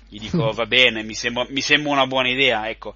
[0.08, 2.94] gli dico va bene, mi sembra, mi sembra una buona idea, ecco.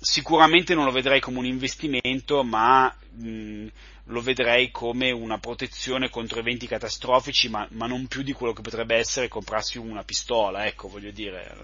[0.00, 3.66] Sicuramente non lo vedrei come un investimento, ma mh,
[4.06, 8.60] lo vedrei come una protezione contro eventi catastrofici, ma, ma, non più di quello che
[8.60, 11.56] potrebbe essere comprarsi una pistola, ecco, voglio dire,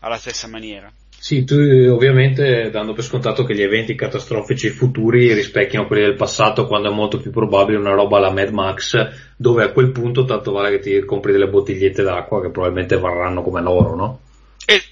[0.00, 0.92] alla stessa maniera.
[1.22, 6.66] Sì, tu ovviamente dando per scontato che gli eventi catastrofici futuri rispecchiano quelli del passato
[6.66, 8.96] quando è molto più probabile una roba alla Mad Max
[9.36, 13.40] dove a quel punto tanto vale che ti compri delle bottigliette d'acqua che probabilmente varranno
[13.40, 14.18] come l'oro, no?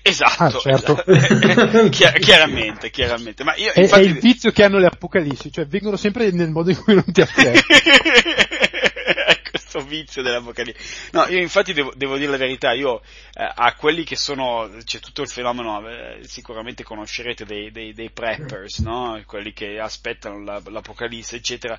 [0.03, 1.05] esatto, ah, certo.
[1.05, 1.88] esatto.
[2.21, 3.43] chiaramente, chiaramente.
[3.43, 4.03] Ma io, è, infatti...
[4.03, 7.11] è il vizio che hanno le apocalissi, cioè vengono sempre nel modo in cui non
[7.11, 7.61] ti aspetti.
[9.71, 11.11] Questo vizio dell'Apocalisse.
[11.13, 13.01] No, io infatti devo, devo dire la verità, io
[13.35, 18.11] eh, a quelli che sono, c'è tutto il fenomeno, eh, sicuramente conoscerete dei, dei, dei
[18.11, 19.21] preppers, no?
[19.27, 21.79] quelli che aspettano la, l'Apocalisse, eccetera.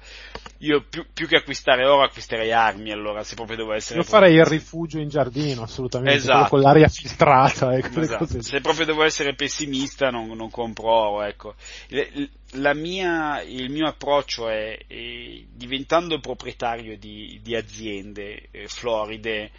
[0.60, 4.00] Io più, più, che acquistare oro acquisterei armi, allora, se proprio devo essere...
[4.00, 6.50] Io farei il rifugio in giardino, assolutamente, esatto.
[6.50, 7.76] con l'aria filtrata.
[7.76, 8.42] Ecco, esatto.
[8.42, 11.56] Se proprio devo essere pessimista non, non compro oro, ecco
[12.74, 19.52] mia, il mio approccio è, è diventando proprietario di, di aziende eh, floride,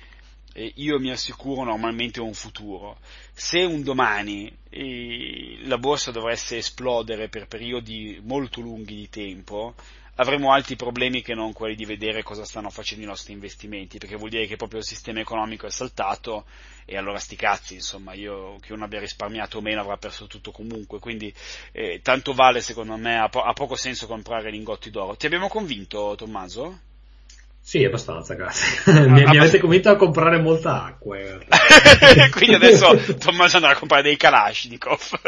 [0.55, 2.99] eh, io mi assicuro normalmente un futuro.
[3.33, 9.75] Se un domani eh, la borsa dovesse esplodere per periodi molto lunghi di tempo,
[10.17, 14.17] avremo altri problemi che non quelli di vedere cosa stanno facendo i nostri investimenti, perché
[14.17, 16.45] vuol dire che proprio il sistema economico è saltato
[16.85, 20.51] e allora sti cazzi, insomma, io che uno abbia risparmiato o meno avrà perso tutto
[20.51, 21.33] comunque, quindi
[21.73, 25.17] eh, tanto vale secondo me, ha, po- ha poco senso comprare lingotti d'oro.
[25.17, 26.81] Ti abbiamo convinto, Tommaso?
[27.65, 28.93] Sì, abbastanza, grazie.
[28.93, 31.17] Ah, mi, mi, avete convinto a comprare molta acqua.
[32.35, 35.21] Quindi adesso Tommaso andrà a comprare dei Kalashnikov.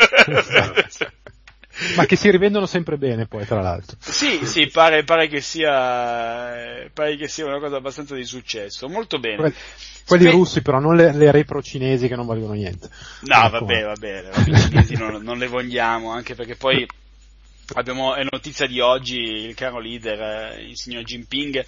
[1.97, 3.97] Ma che si rivendono sempre bene poi, tra l'altro.
[4.01, 8.89] Sì, sì, pare, pare, che sia, pare che sia una cosa abbastanza di successo.
[8.89, 9.37] Molto bene.
[9.37, 9.55] Quelli,
[10.07, 12.89] quelli Spe- russi però, non le, le, repro cinesi che non valgono niente.
[13.23, 13.59] No, ecco.
[13.59, 16.87] vabbè, va bene, i cinesi non, non le vogliamo, anche perché poi
[17.75, 21.65] abbiamo, è notizia di oggi, il caro leader, eh, il signor Jinping,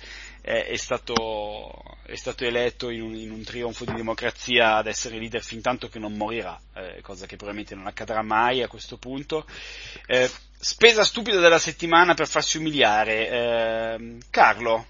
[0.46, 1.72] è, stato,
[2.04, 5.88] è stato, eletto in un, in un, trionfo di democrazia ad essere leader fin tanto
[5.88, 9.44] che non morirà, eh, cosa che probabilmente non accadrà mai a questo punto.
[10.06, 13.28] Eh, spesa stupida della settimana per farsi umiliare.
[13.28, 14.86] Eh, Carlo,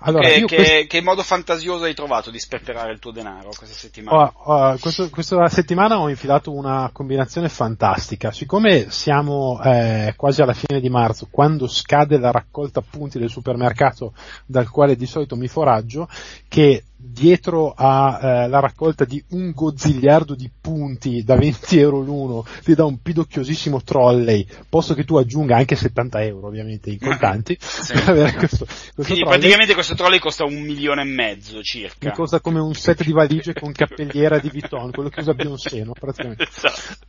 [0.00, 0.86] allora, che, che, quest...
[0.86, 4.16] che, modo fantasioso hai trovato di sperperare il tuo denaro questa settimana?
[4.16, 8.30] Oh, oh, questo, questa settimana ho infilato una combinazione fantastica.
[8.30, 14.12] Siccome siamo eh, quasi alla fine di marzo, quando scade la raccolta punti del supermercato
[14.46, 16.08] dal quale di solito mi foraggio,
[16.46, 22.74] che dietro alla eh, raccolta di un gozzigliardo di punti da 20 euro l'uno ti
[22.74, 27.92] dà un pidocchiosissimo trolley, posto che tu aggiunga anche 70 euro ovviamente in contanti sì.
[27.98, 29.38] per avere questo, questo Quindi trolley.
[29.38, 32.08] praticamente questo trolley costa un milione e mezzo circa.
[32.08, 35.86] Mi costa come un set di valigie con cappelliera di Vuitton, quello che usa Beyoncé,
[35.98, 36.48] praticamente.
[36.50, 37.06] Esatto.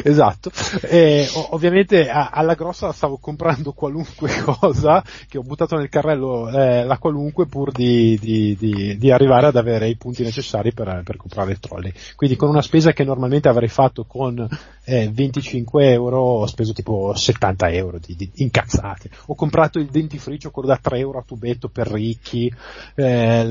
[0.02, 0.50] esatto.
[0.82, 6.84] E, ovviamente a, alla grossa stavo comprando qualunque cosa che ho buttato nel carrello eh,
[6.84, 11.16] la qualunque pur di, di, di, di arrivare ad avere i punti necessari per, per,
[11.16, 11.92] comprare il trolley.
[12.16, 14.46] Quindi con una spesa che normalmente avrei fatto con
[14.84, 19.10] eh, 25 euro ho speso tipo 70 euro di, di incazzate.
[19.26, 22.52] Ho comprato il dentifricio quello da 3 euro a tubetto per ricchi,
[22.94, 23.44] eh,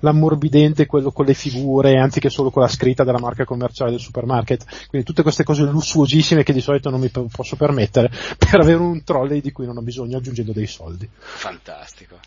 [0.00, 4.88] l'ammorbidente quello con le figure anziché solo con la scritta della marca commerciale del supermarket.
[4.88, 9.02] Quindi tutte queste cose lussuosissime che di solito non mi posso permettere per avere un
[9.04, 11.08] trolley di cui non ho bisogno aggiungendo dei soldi.
[11.18, 12.18] Fantastico.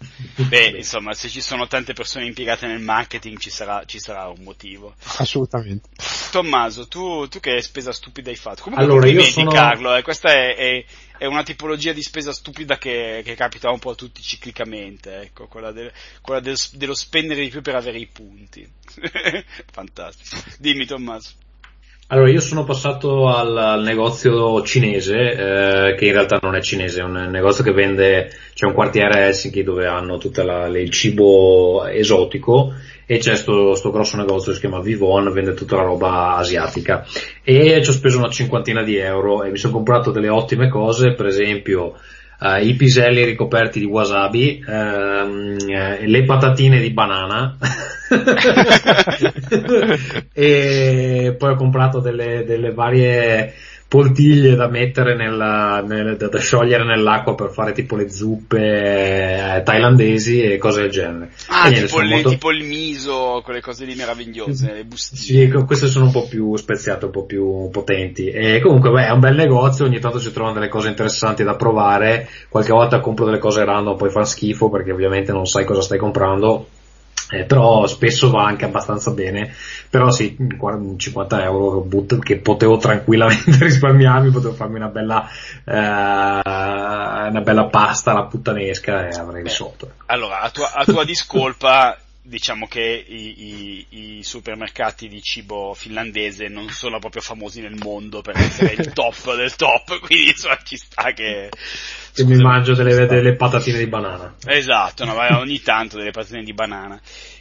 [0.47, 4.27] Beh, insomma, se ci sono tante persone impiegate impiegate nel marketing ci sarà, ci sarà
[4.27, 4.93] un motivo.
[5.17, 5.89] Assolutamente.
[6.31, 8.61] Tommaso, tu, tu che spesa stupida hai fatto?
[8.61, 9.51] Comunque allora, complimenti sono...
[9.51, 10.85] Carlo, eh, questa è, è,
[11.17, 15.47] è, una tipologia di spesa stupida che, che, capita un po' a tutti ciclicamente, ecco,
[15.47, 18.67] quella, del, quella del, dello spendere di più per avere i punti.
[19.71, 20.37] Fantastico.
[20.59, 21.43] Dimmi Tommaso.
[22.07, 27.01] Allora, io sono passato al, al negozio cinese, eh, che in realtà non è cinese,
[27.01, 31.83] è un negozio che vende, c'è un quartiere a Helsinki dove hanno tutto il cibo
[31.87, 32.73] esotico
[33.07, 37.07] e c'è sto, sto, grosso negozio che si chiama Vivon, vende tutta la roba asiatica.
[37.43, 41.15] E ci ho speso una cinquantina di euro e mi sono comprato delle ottime cose,
[41.15, 41.95] per esempio
[42.39, 45.55] uh, i piselli ricoperti di wasabi, uh,
[46.05, 47.57] le patatine di banana.
[50.37, 53.53] E poi ho comprato delle, delle varie
[53.87, 59.63] poltiglie da mettere nella, nel, da, da, sciogliere nell'acqua per fare tipo le zuppe eh,
[59.63, 61.31] thailandesi e cose del genere.
[61.47, 62.29] Ah, niente, tipo, le, molto...
[62.29, 65.19] tipo, il miso, quelle cose lì meravigliose, le bustine.
[65.19, 68.29] Sì, queste sono un po' più speziate, un po' più potenti.
[68.29, 71.55] E comunque, beh, è un bel negozio, ogni tanto si trovano delle cose interessanti da
[71.55, 75.81] provare, qualche volta compro delle cose random, poi fa schifo perché ovviamente non sai cosa
[75.81, 76.67] stai comprando
[77.29, 79.53] eh, però spesso va anche abbastanza bene,
[79.89, 80.37] però sì,
[80.97, 85.27] 50 euro but, che potevo tranquillamente risparmiarmi, potevo farmi una bella,
[85.63, 85.75] eh,
[87.29, 89.91] una bella pasta alla puttanesca e avrei risolto.
[90.05, 93.85] Allora, a tua, a tua discolpa, diciamo che i, i,
[94.17, 99.35] i, supermercati di cibo finlandese non sono proprio famosi nel mondo per essere il top
[99.35, 101.49] del top, quindi insomma ci sta che...
[102.17, 104.33] E mi mangio delle, delle, patatine di banana.
[104.45, 106.99] Esatto, no, ogni tanto delle patatine di banana.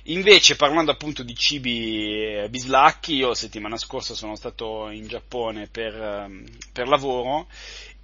[0.09, 5.95] Invece, parlando appunto di cibi eh, bislacchi, io settimana scorsa sono stato in Giappone per,
[5.95, 7.47] ehm, per lavoro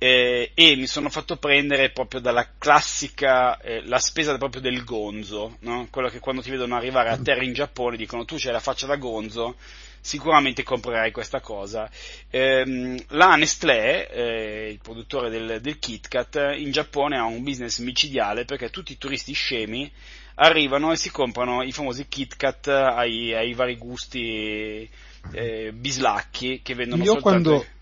[0.02, 5.58] eh, e mi sono fatto prendere proprio dalla classica, eh, la spesa proprio del gonzo,
[5.60, 5.88] no?
[5.90, 8.86] quello che quando ti vedono arrivare a terra in Giappone dicono tu c'hai la faccia
[8.86, 9.56] da gonzo,
[10.00, 11.90] sicuramente comprerai questa cosa.
[12.30, 18.46] Eh, la Nestlé, eh, il produttore del, del KitKat, in Giappone ha un business micidiale
[18.46, 19.92] perché tutti i turisti scemi
[20.36, 24.88] arrivano e si comprano i famosi KitKat ai, ai vari gusti
[25.32, 27.50] eh, bislacchi che vendono Io soltanto...
[27.50, 27.78] Quando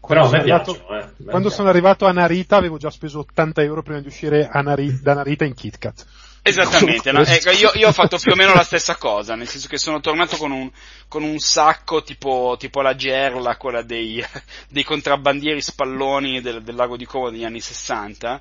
[0.00, 1.24] quando, sono, arrivato, piacciono, eh.
[1.24, 5.14] quando sono arrivato a Narita avevo già speso 80 euro prima di uscire Narita, da
[5.14, 6.06] Narita in KitKat.
[6.42, 7.22] Esattamente, no?
[7.22, 10.00] ecco, io, io, ho fatto più o meno la stessa cosa, nel senso che sono
[10.00, 10.70] tornato con un,
[11.06, 14.24] con un sacco tipo, tipo, la Gerla, quella dei,
[14.70, 18.40] dei contrabbandieri spalloni del, del, lago di Como degli anni 60,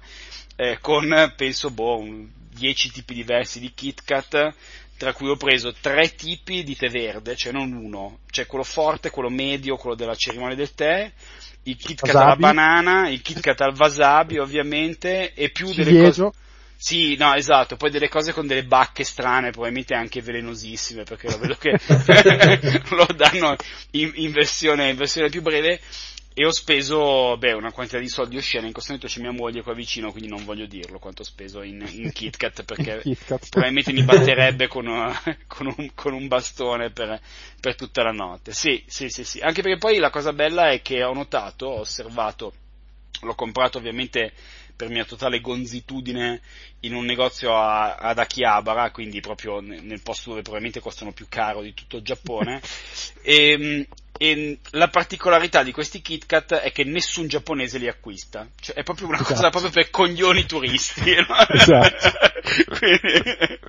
[0.56, 2.02] eh, con penso boh,
[2.58, 4.54] 10 tipi diversi di KitKat,
[4.98, 9.12] tra cui ho preso tre tipi di tè verde, cioè non uno, cioè quello forte,
[9.12, 11.12] quello medio, quello della cerimonia del tè,
[11.64, 16.32] il Kit Kat alla banana, il Kit Kat al wasabi ovviamente e più delle cose...
[16.80, 21.40] Sì, no, esatto, poi delle cose con delle bacche strane, probabilmente anche velenosissime, perché lo
[21.40, 21.72] vedo che
[22.96, 23.56] lo danno
[23.92, 25.80] in, in, versione, in versione più breve.
[26.40, 29.64] E ho speso beh, una quantità di soldi oscena, in questo momento c'è mia moglie
[29.64, 33.50] qua vicino, quindi non voglio dirlo quanto ho speso in, in KitKat perché KitKat.
[33.50, 37.20] probabilmente mi batterebbe con, una- con un, con un bastone per,
[37.60, 38.52] per tutta la notte.
[38.54, 41.80] Sì, sì, sì, sì, anche perché poi la cosa bella è che ho notato, ho
[41.80, 42.54] osservato,
[43.22, 44.32] l'ho comprato ovviamente
[44.76, 46.40] per mia totale gonzitudine
[46.82, 51.26] in un negozio a- ad Akihabara, quindi proprio ne- nel posto dove probabilmente costano più
[51.28, 52.62] caro di tutto il Giappone.
[53.24, 58.84] e, e la particolarità di questi KitKat è che nessun giapponese li acquista, cioè è
[58.84, 59.50] proprio una cosa Esatto.
[59.50, 61.16] proprio per coglioni turisti.
[61.16, 61.48] no?
[61.50, 62.12] Esatto.
[62.78, 63.60] Quindi,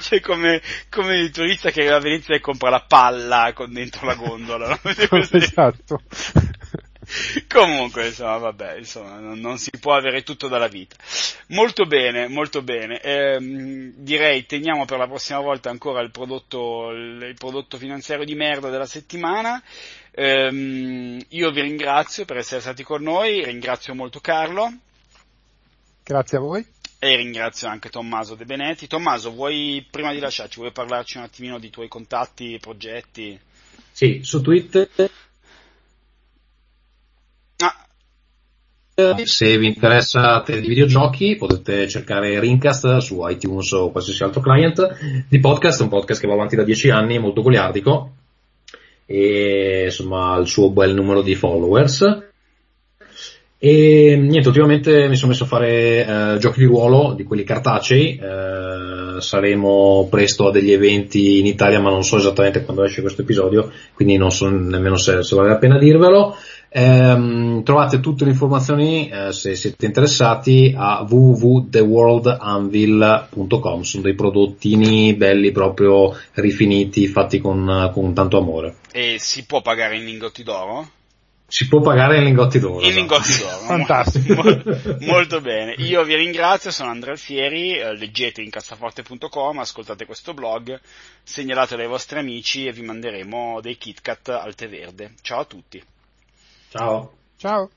[0.00, 4.06] cioè come, come il turista che arriva a Venezia e compra la palla con dentro
[4.06, 4.68] la gondola.
[4.68, 4.78] no?
[5.38, 6.02] Esatto.
[7.48, 10.96] Comunque, insomma, vabbè, insomma, non, non si può avere tutto dalla vita.
[11.48, 13.00] Molto bene, molto bene.
[13.00, 18.68] Ehm, direi teniamo per la prossima volta ancora il prodotto, il, prodotto finanziario di merda
[18.68, 19.62] della settimana.
[20.12, 24.72] Ehm, io vi ringrazio per essere stati con noi, ringrazio molto Carlo
[26.02, 26.66] Grazie a voi.
[26.98, 28.86] e ringrazio anche Tommaso De Benetti.
[28.86, 33.38] Tommaso, vuoi, prima di lasciarci, vuoi parlarci un attimino di tuoi contatti, progetti?
[33.92, 34.88] Sì, su Twitter
[37.60, 37.88] Ah,
[39.22, 45.38] Se vi interessate di videogiochi potete cercare Rincast su iTunes o qualsiasi altro client di
[45.38, 48.14] podcast, un podcast che va avanti da 10 anni, molto goliardico
[49.06, 52.26] e insomma ha il suo bel numero di followers.
[53.60, 58.18] E niente, ultimamente mi sono messo a fare eh, giochi di ruolo, di quelli cartacei,
[58.20, 63.22] eh, saremo presto a degli eventi in Italia ma non so esattamente quando esce questo
[63.22, 66.36] episodio, quindi non so nemmeno se, se vale la pena dirvelo.
[66.70, 75.50] Ehm, trovate tutte le informazioni eh, se siete interessati a www.theworldanvil.com sono dei prodottini belli
[75.50, 80.90] proprio rifiniti fatti con, con tanto amore e si può pagare in lingotti d'oro?
[81.50, 82.98] si può pagare in lingotti d'oro In esatto.
[82.98, 83.56] lingotti d'oro.
[83.64, 84.34] Fantastico.
[84.44, 85.72] Mol- molto bene.
[85.78, 90.78] Io vi ringrazio, sono Andrea Alfieri, eh, leggete in cassaforte.com, ascoltate questo blog,
[91.22, 95.14] segnalatelo ai vostri amici e vi manderemo dei KitKat al tè verde.
[95.22, 95.82] Ciao a tutti.
[96.70, 97.70] Ciao Ciao.